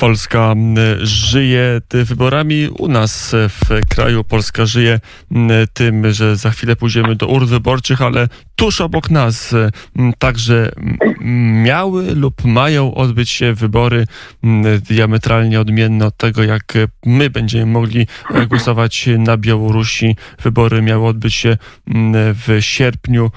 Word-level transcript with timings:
Polska 0.00 0.54
żyje 1.02 1.80
wyborami 1.92 2.68
u 2.68 2.88
nas 2.88 3.34
w 3.34 3.88
kraju. 3.88 4.24
Polska 4.24 4.66
żyje 4.66 5.00
tym, 5.72 6.12
że 6.12 6.36
za 6.36 6.50
chwilę 6.50 6.76
pójdziemy 6.76 7.16
do 7.16 7.26
urn 7.26 7.46
wyborczych, 7.46 8.02
ale 8.02 8.28
tuż 8.56 8.80
obok 8.80 9.10
nas 9.10 9.54
także 10.18 10.72
miały 11.64 12.14
lub 12.14 12.44
mają 12.44 12.94
odbyć 12.94 13.30
się 13.30 13.54
wybory 13.54 14.06
diametralnie 14.90 15.60
odmienne 15.60 16.06
od 16.06 16.16
tego, 16.16 16.42
jak 16.42 16.74
my 17.06 17.30
będziemy 17.30 17.66
mogli 17.66 18.06
głosować 18.48 19.08
na 19.18 19.36
Białorusi. 19.36 20.16
Wybory 20.42 20.82
miały 20.82 21.06
odbyć 21.06 21.34
się 21.34 21.56
w 22.46 22.56
sierpniu. 22.60 23.30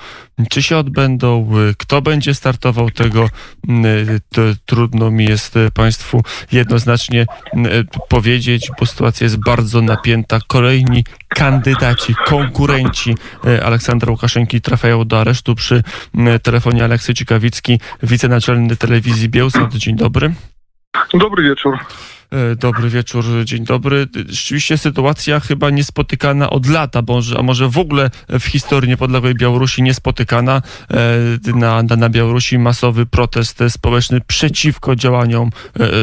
Czy 0.49 0.63
się 0.63 0.77
odbędą? 0.77 1.51
Kto 1.77 2.01
będzie 2.01 2.33
startował 2.33 2.89
tego? 2.89 3.29
To 4.29 4.41
trudno 4.65 5.11
mi 5.11 5.25
jest 5.25 5.55
Państwu 5.73 6.23
jednoznacznie 6.51 7.25
powiedzieć, 8.09 8.71
bo 8.79 8.85
sytuacja 8.85 9.25
jest 9.25 9.37
bardzo 9.37 9.81
napięta. 9.81 10.39
Kolejni 10.47 11.03
kandydaci, 11.27 12.15
konkurenci 12.25 13.15
Aleksandra 13.65 14.11
Łukaszenki 14.11 14.61
trafiają 14.61 15.05
do 15.05 15.21
aresztu 15.21 15.55
przy 15.55 15.83
telefonie 16.43 16.83
Aleksy 16.83 17.13
Ciekawicki, 17.13 17.79
wicenaczelny 18.03 18.75
telewizji 18.75 19.29
Bielsat. 19.29 19.73
Dzień 19.73 19.95
dobry. 19.95 20.33
Dobry 21.13 21.43
wieczór. 21.43 21.79
E, 22.31 22.55
dobry 22.55 22.89
wieczór, 22.89 23.23
dzień 23.43 23.65
dobry. 23.65 24.07
Rzeczywiście 24.29 24.77
sytuacja 24.77 25.39
chyba 25.39 25.69
niespotykana 25.69 26.49
od 26.49 26.67
lata, 26.67 27.01
a 27.39 27.43
może 27.43 27.69
w 27.69 27.77
ogóle 27.77 28.09
w 28.29 28.43
historii 28.43 28.89
niepodległej 28.89 29.35
Białorusi 29.35 29.83
niespotykana. 29.83 30.61
E, 30.91 31.55
na, 31.55 31.83
na, 31.83 31.95
na 31.95 32.09
Białorusi 32.09 32.59
masowy 32.59 33.05
protest 33.05 33.59
społeczny 33.69 34.21
przeciwko 34.27 34.95
działaniom 34.95 35.49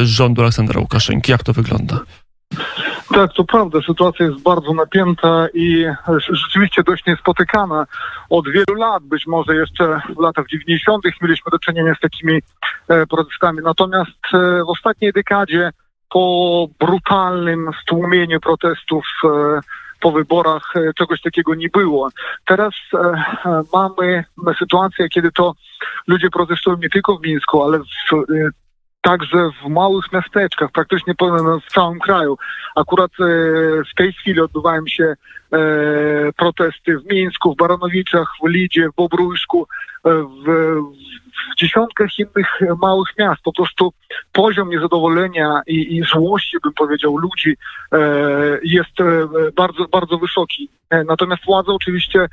rządu 0.05 0.43
Aleksandra 0.43 0.81
Łukaszenki. 0.81 1.33
Jak 1.33 1.45
to 1.45 1.53
wygląda? 1.53 2.01
Tak, 3.15 3.33
to 3.33 3.45
prawda. 3.45 3.79
Sytuacja 3.87 4.27
jest 4.27 4.43
bardzo 4.43 4.75
napięta 4.75 5.47
i 5.55 5.85
rzeczywiście 6.31 6.83
dość 6.83 7.07
niespotykana. 7.07 7.87
Od 8.31 8.49
wielu 8.49 8.75
lat, 8.79 9.03
być 9.03 9.27
może 9.27 9.55
jeszcze 9.55 10.01
w 10.17 10.21
latach 10.21 10.47
90. 10.47 11.05
mieliśmy 11.23 11.51
do 11.51 11.59
czynienia 11.59 11.95
z 11.95 12.01
takimi 12.01 12.43
e, 12.89 13.07
protestami. 13.07 13.59
Natomiast 13.65 14.11
e, 14.35 14.39
w 14.65 14.69
ostatniej 14.69 15.13
dekadzie 15.13 15.71
po 16.11 16.67
brutalnym 16.81 17.71
stłumieniu 17.83 18.41
protestów 18.41 19.05
e, 19.25 19.61
po 20.01 20.13
wyborach 20.13 20.75
czegoś 20.99 21.21
takiego 21.21 21.55
nie 21.55 21.69
było. 21.69 22.11
Teraz 22.47 22.75
mamy 23.73 24.25
sytuację, 24.59 25.09
kiedy 25.09 25.33
to 25.33 25.55
ludzie 26.07 26.31
protestują 26.31 26.77
nie 26.77 26.91
tylko 26.91 27.17
w 27.17 27.23
Mińsku, 27.23 27.63
ale 27.63 27.79
w 27.79 27.85
także 29.01 29.51
w 29.63 29.69
małych 29.69 30.13
miasteczkach, 30.13 30.71
praktycznie 30.73 31.15
w 31.69 31.73
całym 31.73 31.99
kraju. 31.99 32.39
Akurat 32.77 33.11
e, 33.11 33.25
w 33.93 33.95
tej 33.97 34.13
chwili 34.13 34.41
odbywają 34.41 34.83
się 34.87 35.05
e, 35.05 35.17
protesty 36.37 36.99
w 36.99 37.07
Mińsku, 37.13 37.55
w 37.55 37.57
Baronowiczach, 37.57 38.29
w 38.43 38.49
Lidzie, 38.49 38.89
w 38.89 38.95
Bobrójsku, 38.95 39.67
e, 40.05 40.11
w, 40.13 40.47
w 41.53 41.57
dziesiątkach 41.57 42.19
innych 42.19 42.79
małych 42.83 43.09
miast. 43.19 43.43
Po 43.43 43.53
prostu 43.53 43.93
poziom 44.33 44.71
niezadowolenia 44.71 45.61
i, 45.67 45.97
i 45.97 46.03
złości, 46.03 46.57
bym 46.65 46.73
powiedział, 46.73 47.17
ludzi 47.17 47.57
jest 48.63 48.97
bardzo, 49.57 49.89
bardzo 49.89 50.19
wysoki. 50.19 50.69
Natomiast 51.07 51.45
władza 51.45 51.73
oczywiście 51.73 52.27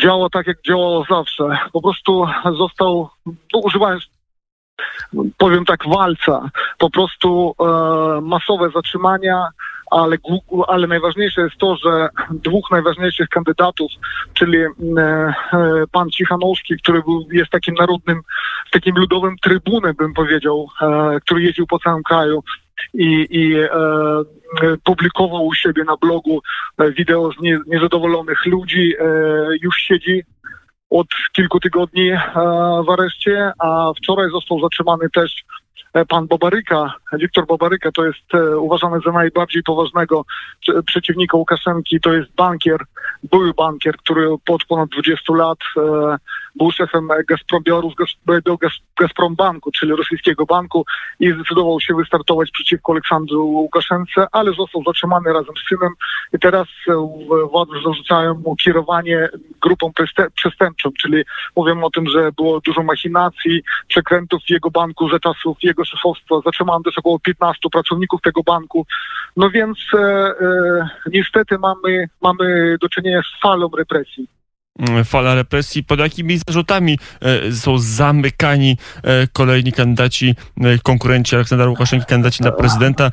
działa 0.00 0.28
tak, 0.30 0.46
jak 0.46 0.62
działało 0.62 1.06
zawsze. 1.10 1.58
Po 1.72 1.82
prostu 1.82 2.26
został, 2.58 3.08
no, 3.26 3.60
używając 3.64 4.15
powiem 5.38 5.64
tak, 5.64 5.88
walca. 5.88 6.50
Po 6.78 6.90
prostu 6.90 7.54
e, 7.60 7.64
masowe 8.20 8.70
zatrzymania, 8.70 9.48
ale, 9.90 10.16
ale 10.68 10.86
najważniejsze 10.86 11.40
jest 11.40 11.56
to, 11.56 11.76
że 11.76 12.08
dwóch 12.30 12.70
najważniejszych 12.70 13.28
kandydatów, 13.28 13.92
czyli 14.34 14.58
e, 14.58 14.68
e, 14.98 15.34
pan 15.92 16.10
Cichanowski, 16.10 16.76
który 16.76 17.02
był, 17.02 17.26
jest 17.32 17.50
takim 17.50 17.74
narodnym, 17.74 18.20
takim 18.70 18.96
ludowym 18.96 19.36
trybunem, 19.42 19.94
bym 19.94 20.14
powiedział, 20.14 20.68
e, 20.80 21.20
który 21.20 21.42
jeździł 21.42 21.66
po 21.66 21.78
całym 21.78 22.02
kraju 22.02 22.42
i, 22.94 23.26
i 23.30 23.54
e, 23.56 23.68
publikował 24.84 25.46
u 25.46 25.54
siebie 25.54 25.84
na 25.84 25.96
blogu 25.96 26.40
e, 26.78 26.92
wideo 26.92 27.32
z 27.32 27.40
nie, 27.40 27.58
niezadowolonych 27.66 28.46
ludzi, 28.46 28.94
e, 29.00 29.04
już 29.62 29.76
siedzi 29.76 30.22
od 30.90 31.06
kilku 31.32 31.60
tygodni 31.60 32.10
e, 32.10 32.18
w 32.86 32.90
areszcie, 32.90 33.52
a 33.58 33.92
wczoraj 33.96 34.30
został 34.30 34.60
zatrzymany 34.60 35.10
też 35.10 35.44
pan 36.04 36.26
Bobaryka, 36.26 36.94
Wiktor 37.12 37.46
Bobaryka 37.46 37.92
to 37.92 38.04
jest 38.04 38.34
e, 38.34 38.58
uważany 38.58 39.00
za 39.04 39.12
najbardziej 39.12 39.62
poważnego 39.62 40.24
przeciwnika 40.86 41.36
Łukaszenki, 41.36 42.00
to 42.00 42.12
jest 42.12 42.34
bankier, 42.34 42.80
były 43.22 43.54
bankier, 43.54 43.96
który 43.96 44.32
od 44.32 44.64
ponad 44.68 44.88
20 44.88 45.32
lat 45.34 45.58
e, 45.76 46.16
był 46.56 46.70
szefem 46.72 47.08
Gazprom 49.00 49.34
Banku, 49.34 49.70
czyli 49.72 49.92
rosyjskiego 49.96 50.46
banku 50.46 50.84
i 51.20 51.32
zdecydował 51.32 51.80
się 51.80 51.94
wystartować 51.94 52.50
przeciwko 52.50 52.92
Aleksandru 52.92 53.46
Łukaszence, 53.46 54.26
ale 54.32 54.52
został 54.52 54.82
zatrzymany 54.86 55.32
razem 55.32 55.54
z 55.56 55.68
synem. 55.68 55.92
I 56.32 56.38
teraz 56.38 56.66
władze 57.50 57.72
zarzucają 57.84 58.34
mu 58.34 58.56
kierowanie 58.56 59.28
grupą 59.62 59.92
przestępczą, 60.34 60.90
czyli 61.00 61.22
mówią 61.56 61.84
o 61.84 61.90
tym, 61.90 62.08
że 62.08 62.32
było 62.32 62.60
dużo 62.60 62.82
machinacji, 62.82 63.62
przekrętów 63.88 64.42
w 64.42 64.50
jego 64.50 64.70
banku 64.70 65.08
za 65.10 65.18
czasów 65.18 65.56
jego 65.62 65.84
szefostwa. 65.86 66.40
Zatrzymano 66.44 66.80
też 66.84 66.98
około 66.98 67.18
15 67.18 67.68
pracowników 67.72 68.20
tego 68.22 68.42
banku. 68.42 68.86
No 69.36 69.50
więc 69.50 69.78
e, 69.94 69.98
e, 69.98 70.88
niestety 71.12 71.58
mamy, 71.58 72.08
mamy 72.22 72.76
do 72.80 72.88
czynienia 72.88 73.22
z 73.22 73.40
falą 73.42 73.70
represji. 73.78 74.28
Mm, 74.78 75.04
fala 75.04 75.34
represji, 75.34 75.84
pod 75.84 76.00
jakimi 76.00 76.38
zarzutami 76.46 76.98
e, 77.22 77.52
są 77.52 77.78
zamykani 77.78 78.78
e, 79.02 79.26
kolejni 79.26 79.72
kandydaci, 79.72 80.34
e, 80.60 80.78
konkurenci 80.78 81.34
Aleksandra 81.34 81.68
Łukaszenki, 81.68 82.06
kandydaci 82.06 82.42
na 82.42 82.52
prezydenta 82.52 83.10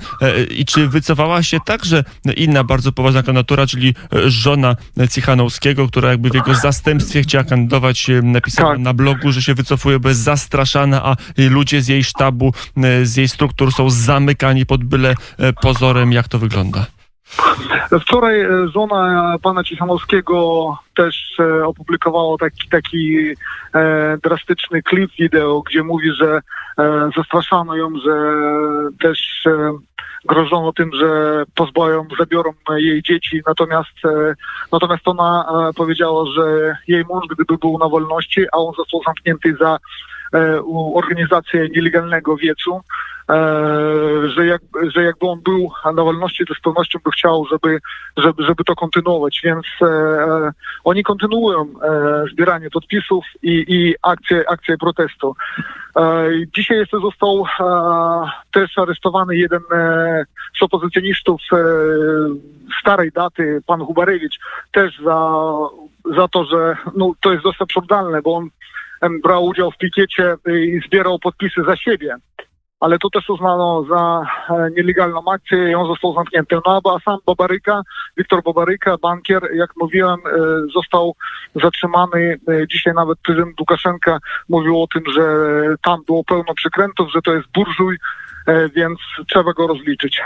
i 0.50 0.66
czy 0.66 0.88
wycofała 0.88 1.44
się 1.44 1.58
także 1.66 2.04
inna 2.36 2.64
bardzo 2.64 2.92
poważna 2.92 3.24
kandydatura, 3.24 3.68
czyli 3.68 3.96
żona 4.26 4.76
Cichanowskiego, 5.12 5.88
która 5.88 6.10
jakby 6.10 6.30
w 6.30 6.34
jego 6.34 6.56
zastępstwie 6.56 7.24
chciała 7.24 7.44
kandydować, 7.44 8.08
napisała 8.24 8.72
tak. 8.72 8.80
na 8.80 8.94
blogu, 8.94 9.32
że 9.32 9.42
się 9.42 9.54
wycofuje, 9.54 10.00
bo 10.00 10.10
jest 10.10 10.22
zastraszana, 10.22 11.04
a 11.06 11.16
ludzie 11.38 11.82
z 11.82 11.88
jej 11.88 12.04
sztabu, 12.04 12.54
z 13.04 13.18
jej 13.18 13.28
struktur 13.28 13.74
są 13.74 13.90
zamykani 13.90 14.66
pod 14.66 14.84
byle 14.84 15.16
pozorem. 15.62 16.12
Jak 16.12 16.28
to 16.28 16.40
wygląda? 16.40 16.86
Wczoraj 18.02 18.42
e, 18.42 18.68
żona 18.68 19.36
pana 19.42 19.64
Cichanowskiego 19.64 20.78
też 20.96 21.40
e, 21.40 21.66
opublikowała 21.66 22.38
taki, 22.38 22.70
taki 22.70 23.18
e, 23.76 24.18
drastyczny 24.24 24.84
klip 24.84 25.12
wideo, 25.20 25.62
gdzie 25.62 25.84
mówi, 25.84 26.12
że 26.12 26.42
e, 26.78 27.10
zastraszano 27.18 27.76
ją, 27.76 27.90
że 28.06 28.16
też 29.02 29.46
e, 29.46 29.72
grożono 30.26 30.74
tym, 30.74 30.90
że 30.94 31.44
pozbawią, 31.56 32.08
zabiorą 32.20 32.54
jej 32.76 33.04
dzieci, 33.04 33.42
natomiast, 33.48 34.06
e, 34.06 34.36
natomiast 34.72 35.08
ona 35.08 35.46
powiedziała, 35.76 36.26
że 36.36 36.78
jej 36.88 37.06
mąż 37.06 37.26
gdyby 37.28 37.58
był 37.58 37.78
na 37.78 37.90
wolności, 37.90 38.46
a 38.52 38.58
on 38.58 38.74
został 38.78 39.02
zamknięty 39.06 39.56
za 39.60 39.78
organizację 40.94 41.70
nielegalnego 41.70 42.38
wiecu, 42.38 42.82
E, 43.30 43.36
że, 44.30 44.46
jak, 44.46 44.62
że 44.88 45.04
jakby 45.04 45.28
on 45.28 45.42
był 45.42 45.72
na 45.86 46.04
wolności, 46.04 46.46
to 46.46 46.54
z 46.54 46.60
pewnością 46.60 47.00
by 47.06 47.12
chciał, 47.12 47.46
żeby, 47.52 47.80
żeby, 48.18 48.44
żeby 48.44 48.64
to 48.64 48.76
kontynuować. 48.76 49.42
Więc 49.44 49.66
e, 49.82 50.52
oni 50.84 51.04
kontynuują 51.04 51.62
e, 51.62 52.24
zbieranie 52.32 52.70
podpisów 52.70 53.26
i, 53.44 53.66
i 53.68 53.96
akcje, 54.02 54.50
akcje 54.50 54.78
protestu. 54.78 55.36
E, 55.98 56.30
dzisiaj 56.56 56.78
jeszcze 56.78 57.00
został 57.00 57.46
e, 57.60 57.64
też 58.52 58.78
aresztowany 58.78 59.36
jeden 59.36 59.62
e, 59.72 60.26
z 60.60 60.64
opozycjonistów 60.64 61.42
starej 62.82 63.12
daty, 63.12 63.62
pan 63.68 63.80
Hubarewicz, 63.80 64.40
też 64.72 65.00
za, 65.06 65.42
za 66.16 66.28
to, 66.28 66.44
że 66.46 66.78
no, 66.96 67.12
to 67.22 67.32
jest 67.32 67.44
dosyć 67.44 67.62
absurdalne, 67.62 68.22
bo 68.22 68.36
on 68.36 68.50
brał 69.24 69.46
udział 69.46 69.72
w 69.72 69.78
pikiecie 69.78 70.36
i 70.48 70.82
zbierał 70.88 71.20
podpisy 71.20 71.64
za 71.64 71.76
siebie 71.76 72.16
ale 72.84 72.98
to 73.00 73.10
też 73.10 73.30
uznano 73.30 73.86
za 73.90 74.26
e, 74.50 74.70
nielegalną 74.78 75.32
akcję 75.32 75.72
i 75.72 75.76
on 75.76 75.88
został 75.88 76.14
zamknięty. 76.14 76.56
No 76.66 76.82
a 76.86 77.00
sam 77.00 77.18
Bobaryka, 77.26 77.82
Wiktor 78.18 78.44
Bobaryka, 78.44 78.98
bankier, 78.98 79.42
jak 79.56 79.70
mówiłem, 79.82 80.20
e, 80.26 80.32
został 80.76 81.16
zatrzymany. 81.56 82.40
E, 82.48 82.68
dzisiaj 82.68 82.94
nawet 82.94 83.20
prezydent 83.20 83.60
Łukaszenka 83.60 84.18
mówił 84.50 84.82
o 84.82 84.88
tym, 84.88 85.04
że 85.16 85.26
tam 85.84 86.00
było 86.08 86.24
pełno 86.24 86.54
przykrętów, 86.56 87.12
że 87.14 87.22
to 87.22 87.34
jest 87.34 87.48
burżuj, 87.54 87.98
więc 88.76 89.00
trzeba 89.28 89.54
go 89.54 89.68
rozliczyć 89.68 90.22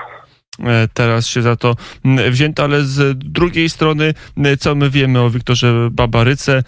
teraz 0.94 1.28
się 1.28 1.42
za 1.42 1.56
to 1.56 1.76
wzięto, 2.32 2.64
ale 2.64 2.84
z 2.84 3.18
drugiej 3.18 3.70
strony, 3.70 4.14
co 4.60 4.76
my 4.76 4.90
wiemy 4.90 5.22
o 5.22 5.30
Wiktorze 5.30 5.90
Babaryce, 5.92 6.64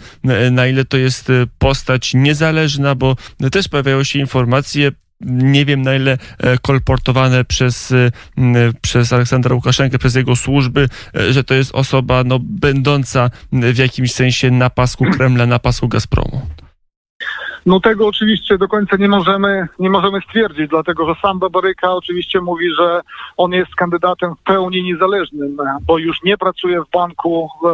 na 0.50 0.66
ile 0.66 0.84
to 0.84 0.96
jest 0.96 1.32
postać 1.58 2.14
niezależna, 2.14 2.94
bo 2.94 3.16
też 3.52 3.68
pojawiają 3.68 4.04
się 4.04 4.18
informacje, 4.18 4.92
nie 5.20 5.64
wiem 5.64 5.82
na 5.82 5.94
ile 5.94 6.18
e, 6.38 6.58
kolportowane 6.58 7.44
przez, 7.44 7.92
e, 7.92 8.10
m, 8.38 8.54
przez 8.80 9.12
Aleksandra 9.12 9.54
Łukaszenkę, 9.54 9.98
przez 9.98 10.14
jego 10.14 10.36
służby, 10.36 10.88
e, 11.16 11.32
że 11.32 11.44
to 11.44 11.54
jest 11.54 11.74
osoba 11.74 12.24
no, 12.24 12.38
będąca 12.42 13.30
w 13.52 13.78
jakimś 13.78 14.12
sensie 14.12 14.50
na 14.50 14.70
pasku 14.70 15.04
Kremla, 15.04 15.46
na 15.46 15.58
pasku 15.58 15.88
Gazpromu. 15.88 16.42
No 17.66 17.80
tego 17.80 18.06
oczywiście 18.06 18.58
do 18.58 18.68
końca 18.68 18.96
nie 18.96 19.08
możemy, 19.08 19.68
nie 19.78 19.90
możemy 19.90 20.20
stwierdzić, 20.20 20.68
dlatego 20.68 21.06
że 21.06 21.20
sam 21.22 21.38
Babaryka 21.38 21.92
oczywiście 21.92 22.40
mówi, 22.40 22.74
że 22.78 23.00
on 23.36 23.52
jest 23.52 23.74
kandydatem 23.74 24.34
w 24.34 24.42
pełni 24.42 24.82
niezależnym, 24.82 25.56
bo 25.82 25.98
już 25.98 26.22
nie 26.22 26.38
pracuje 26.38 26.82
w 26.82 26.90
banku, 26.90 27.48
e, 27.64 27.68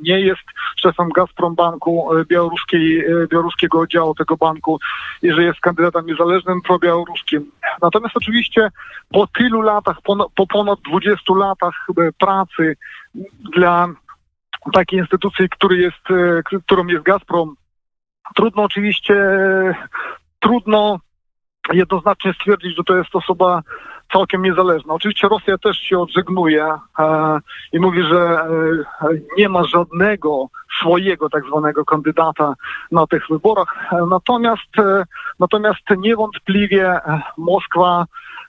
nie 0.00 0.20
jest 0.20 0.42
szefem 0.76 1.08
Gazprom 1.08 1.54
Banku 1.54 2.16
e, 2.16 2.24
białoruskiej, 2.24 3.00
e, 3.00 3.26
białoruskiego 3.30 3.80
oddziału 3.80 4.14
tego 4.14 4.36
banku 4.36 4.78
i 5.22 5.32
że 5.32 5.42
jest 5.42 5.60
kandydatem 5.60 6.06
niezależnym 6.06 6.62
probiałoruskim. 6.62 7.50
Natomiast 7.82 8.16
oczywiście 8.16 8.68
po 9.12 9.26
tylu 9.26 9.60
latach, 9.60 9.96
po, 10.02 10.30
po 10.34 10.46
ponad 10.46 10.78
20 10.88 11.34
latach 11.34 11.86
pracy 12.18 12.76
dla 13.56 13.88
takiej 14.72 14.98
instytucji, 14.98 15.48
który 15.48 15.76
jest, 15.76 16.02
którą 16.64 16.86
jest 16.86 17.04
Gazprom, 17.04 17.54
Trudno 18.34 18.62
oczywiście, 18.62 19.14
trudno 20.40 20.98
jednoznacznie 21.72 22.32
stwierdzić, 22.32 22.76
że 22.76 22.84
to 22.84 22.96
jest 22.96 23.16
osoba 23.16 23.62
całkiem 24.12 24.42
niezależna. 24.42 24.94
Oczywiście 24.94 25.28
Rosja 25.28 25.58
też 25.58 25.76
się 25.76 25.98
odżegnuje 25.98 26.64
e, 26.98 27.38
i 27.72 27.80
mówi, 27.80 28.02
że 28.02 28.18
e, 28.18 28.48
nie 29.38 29.48
ma 29.48 29.64
żadnego 29.64 30.46
swojego 30.80 31.30
tak 31.30 31.44
zwanego 31.44 31.84
kandydata 31.84 32.54
na 32.92 33.06
tych 33.06 33.28
wyborach. 33.30 33.92
E, 33.92 34.06
Natomiast, 34.10 34.78
e, 34.78 35.04
natomiast 35.40 35.82
niewątpliwie 35.98 36.88
e, 36.88 37.22
Moskwa 37.38 38.04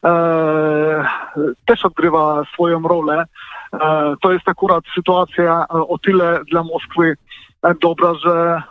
e, 0.05 1.07
też 1.65 1.85
odgrywa 1.85 2.43
swoją 2.53 2.81
rolę. 2.81 3.25
To 4.21 4.33
jest 4.33 4.49
akurat 4.49 4.83
sytuacja 4.95 5.67
o 5.67 5.97
tyle 5.97 6.39
dla 6.51 6.63
Moskwy 6.63 7.17
dobra, 7.81 8.13
że 8.13 8.63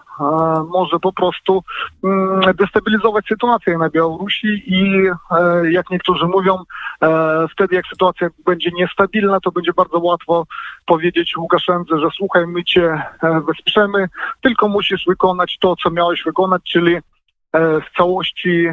może 0.69 0.99
po 1.03 1.13
prostu 1.13 1.63
mm, 2.05 2.41
destabilizować 2.55 3.27
sytuację 3.27 3.79
na 3.79 3.91
Białorusi 3.91 4.63
i 4.67 5.07
e, 5.31 5.73
jak 5.73 5.91
niektórzy 5.91 6.27
mówią, 6.27 6.59
e, 7.03 7.47
wtedy 7.53 7.75
jak 7.75 7.87
sytuacja 7.87 8.29
będzie 8.47 8.71
niestabilna, 8.75 9.41
to 9.41 9.53
będzie 9.53 9.73
bardzo 9.73 9.99
łatwo 9.99 10.47
powiedzieć 10.87 11.37
Łukaszence, 11.37 11.99
że 11.99 12.09
słuchaj, 12.17 12.47
my 12.47 12.65
cię 12.65 13.03
e, 13.23 13.41
wesprzemy, 13.41 14.09
tylko 14.41 14.69
musisz 14.69 15.05
wykonać 15.09 15.59
to, 15.61 15.77
co 15.83 15.91
miałeś 15.91 16.23
wykonać, 16.25 16.63
czyli 16.73 16.99
w 17.55 17.97
całości 17.97 18.69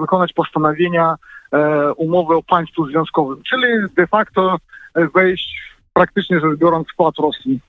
wykonać 0.00 0.32
postanowienia 0.32 1.14
umowy 1.96 2.34
o 2.34 2.42
państwu 2.42 2.86
związkowym, 2.86 3.42
czyli 3.42 3.66
de 3.96 4.06
facto 4.06 4.56
wejść 5.14 5.74
praktycznie 5.92 6.40
rzecz 6.40 6.58
biorąc 6.58 6.88
w 6.88 7.18
Rosji. 7.18 7.60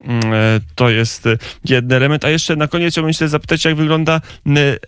Mm, 0.00 0.32
e, 0.32 0.60
To 0.74 0.90
jest 0.90 1.26
e, 1.26 1.38
jeden 1.64 1.92
element. 1.92 2.24
A 2.24 2.30
jeszcze 2.30 2.56
na 2.56 2.68
koniec 2.68 2.92
chciałbym 2.92 3.12
się 3.12 3.28
zapytać, 3.28 3.64
jak 3.64 3.74
wygląda 3.74 4.20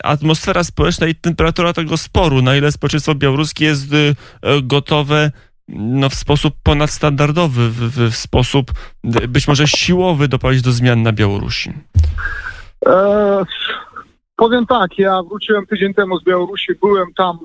atmosfera 0.05 0.64
społeczna 0.64 1.06
i 1.06 1.14
temperatura 1.14 1.73
tego 1.73 1.97
sporu. 1.97 2.43
Na 2.43 2.56
ile 2.56 2.73
społeczeństwo 2.73 3.14
białoruskie 3.14 3.64
jest 3.64 3.93
e, 3.93 4.62
gotowe 4.62 5.31
no, 5.69 6.08
w 6.08 6.14
sposób 6.14 6.55
ponadstandardowy, 6.62 7.70
w, 7.70 8.11
w, 8.11 8.17
sposób 8.17 8.70
być 9.29 9.49
może 9.49 9.67
siłowy 9.67 10.29
doprowadzić 10.29 10.62
do 10.62 10.73
zmian 10.73 11.03
na 11.03 11.12
Białorusi. 11.12 11.73
E, 12.87 13.44
powiem 14.37 14.67
tak, 14.67 14.99
ja 14.99 15.23
wróciłem 15.23 15.67
tydzień 15.67 15.94
temu 15.94 16.19
z 16.19 16.25
Białorusi, 16.25 16.73
byłem 16.81 17.14
tam 17.14 17.38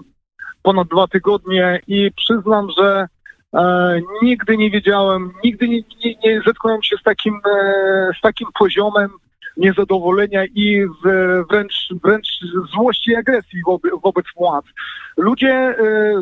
ponad 0.64 0.88
dwa 0.88 1.08
tygodnie 1.08 1.80
i 1.88 2.12
przyznam, 2.18 2.68
że 2.78 3.08
e, 3.54 4.02
nigdy 4.22 4.58
nie 4.58 4.70
wiedziałem, 4.70 5.32
nigdy 5.44 5.68
nie, 5.68 5.82
nie, 6.06 6.16
nie 6.24 6.42
zetknąłem 6.46 6.84
się 6.84 6.98
z 6.98 7.04
takim, 7.04 7.42
e, 7.46 8.12
z 8.18 8.22
takim 8.22 8.48
poziomem 8.60 9.10
niezadowolenia 9.58 10.46
i 10.46 10.86
w, 10.86 11.44
wręcz, 11.50 11.90
wręcz 12.04 12.28
złości 12.74 13.12
i 13.12 13.16
agresji 13.16 13.62
wobec, 13.66 13.92
wobec 14.04 14.26
władz. 14.36 14.66
Ludzie, 15.18 15.54
e, 15.54 15.76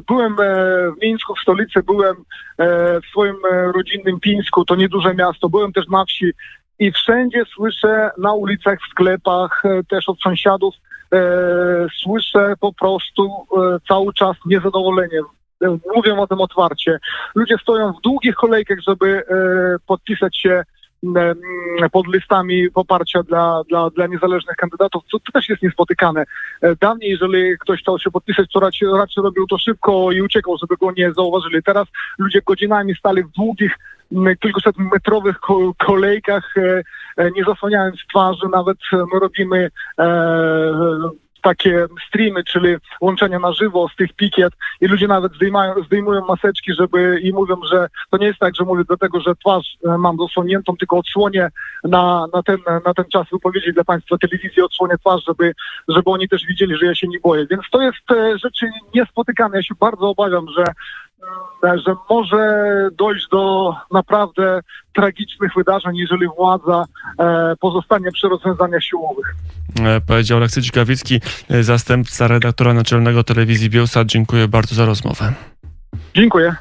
byłem 0.07 0.33
e, 0.33 0.45
w 0.91 1.01
Mińsku, 1.01 1.35
w 1.35 1.39
stolicy, 1.39 1.83
byłem 1.83 2.15
e, 2.57 3.01
w 3.01 3.05
swoim 3.05 3.35
e, 3.51 3.71
rodzinnym 3.71 4.19
Pińsku, 4.19 4.65
to 4.65 4.75
nieduże 4.75 5.15
miasto, 5.15 5.49
byłem 5.49 5.73
też 5.73 5.87
na 5.87 6.05
wsi 6.05 6.31
i 6.79 6.91
wszędzie 6.91 7.43
słyszę 7.53 8.09
na 8.17 8.33
ulicach, 8.33 8.79
w 8.79 8.91
sklepach, 8.91 9.63
też 9.89 10.09
od 10.09 10.19
sąsiadów, 10.21 10.75
słyszę 12.03 12.53
po 12.59 12.73
prostu 12.73 13.31
cały 13.87 14.13
czas 14.13 14.37
niezadowolenie. 14.45 15.19
Mówią 15.95 16.19
o 16.19 16.27
tym 16.27 16.41
otwarcie. 16.41 16.99
Ludzie 17.35 17.55
stoją 17.61 17.93
w 17.93 18.01
długich 18.01 18.35
kolejkach, 18.35 18.77
żeby 18.87 19.07
e, 19.17 19.23
podpisać 19.87 20.37
się 20.37 20.63
pod 21.91 22.07
listami 22.07 22.71
poparcia 22.71 23.23
dla, 23.23 23.61
dla, 23.69 23.89
dla 23.89 24.07
niezależnych 24.07 24.55
kandydatów, 24.55 25.03
co 25.11 25.31
też 25.33 25.49
jest 25.49 25.61
niespotykane. 25.63 26.25
E, 26.61 26.75
Dawniej, 26.75 27.09
jeżeli 27.11 27.57
ktoś 27.59 27.81
chciał 27.81 27.99
się 27.99 28.11
podpisać, 28.11 28.51
to 28.53 28.59
raczej, 28.59 28.87
raczej 28.97 29.23
robił 29.23 29.47
to 29.47 29.57
szybko 29.57 30.11
i 30.11 30.21
uciekał, 30.21 30.57
żeby 30.61 30.75
go 30.77 30.91
nie 30.97 31.13
zauważyli. 31.13 31.63
Teraz 31.63 31.87
ludzie 32.17 32.41
godzinami 32.45 32.95
stali 32.95 33.23
w 33.23 33.31
długich, 33.31 33.75
m, 34.11 34.35
kilkuset 34.39 34.77
metrowych 34.77 35.39
ko- 35.39 35.73
kolejkach, 35.77 36.53
e, 37.17 37.31
nie 37.31 37.43
zasłaniając 37.43 37.99
twarzy, 38.09 38.47
nawet 38.51 38.77
my 39.13 39.19
robimy 39.19 39.69
takie 41.41 41.85
streamy, 42.07 42.43
czyli 42.43 42.75
łączenia 43.01 43.39
na 43.39 43.53
żywo 43.53 43.89
z 43.93 43.95
tych 43.95 44.13
pikiet 44.13 44.53
i 44.81 44.87
ludzie 44.87 45.07
nawet 45.07 45.33
zdejmają, 45.33 45.83
zdejmują 45.83 46.25
maseczki, 46.25 46.73
żeby 46.73 47.19
i 47.19 47.33
mówią, 47.33 47.55
że 47.71 47.87
to 48.09 48.17
nie 48.17 48.27
jest 48.27 48.39
tak, 48.39 48.55
że 48.55 48.63
mówię 48.63 48.83
dlatego, 48.87 49.21
że 49.21 49.35
twarz 49.35 49.77
e, 49.85 49.97
mam 49.97 50.17
zasłoniętą, 50.17 50.77
tylko 50.77 50.97
odsłonię 50.97 51.49
na, 51.83 52.25
na, 52.33 52.43
ten, 52.43 52.57
na 52.85 52.93
ten 52.93 53.05
czas 53.13 53.27
wypowiedzi 53.31 53.73
dla 53.73 53.83
Państwa 53.83 54.17
telewizji, 54.17 54.61
odsłonię 54.61 54.97
twarz, 54.97 55.21
żeby, 55.27 55.53
żeby 55.87 56.11
oni 56.11 56.29
też 56.29 56.45
widzieli, 56.45 56.77
że 56.77 56.85
ja 56.85 56.95
się 56.95 57.07
nie 57.07 57.19
boję. 57.19 57.47
Więc 57.49 57.63
to 57.71 57.81
jest 57.81 58.11
e, 58.11 58.37
rzeczy 58.37 58.65
niespotykane. 58.95 59.57
Ja 59.57 59.63
się 59.63 59.75
bardzo 59.79 60.09
obawiam, 60.09 60.45
że 60.57 60.63
mm, 61.63 61.79
że 61.79 61.95
może 62.09 62.69
dojść 62.97 63.27
do 63.31 63.73
naprawdę 63.91 64.59
tragicznych 64.95 65.51
wydarzeń, 65.57 65.95
jeżeli 65.95 66.27
władza 66.37 66.85
e, 67.19 67.55
pozostanie 67.59 68.11
przy 68.11 68.29
rozwiązaniach 68.29 68.83
siłowych. 68.83 69.35
E, 69.83 70.01
Powiedział 70.01 70.37
Aleksy 70.37 70.61
Dzikawicki, 70.61 71.21
e, 71.49 71.63
zastępca 71.63 72.27
redaktora 72.27 72.73
naczelnego 72.73 73.23
telewizji 73.23 73.69
Bielsat. 73.69 74.07
Dziękuję 74.07 74.47
bardzo 74.47 74.75
za 74.75 74.85
rozmowę. 74.85 75.33
Dziękuję. 76.15 76.55